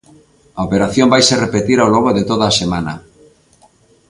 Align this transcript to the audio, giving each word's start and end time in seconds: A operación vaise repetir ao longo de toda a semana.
A 0.57 0.59
operación 0.67 1.11
vaise 1.13 1.41
repetir 1.45 1.77
ao 1.79 1.91
longo 1.93 2.11
de 2.17 2.23
toda 2.29 2.45
a 2.47 2.57
semana. 2.61 2.93